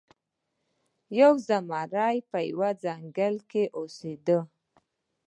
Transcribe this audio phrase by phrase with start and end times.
[1.19, 4.39] یو زمری په یوه ځنګل کې اوسیده.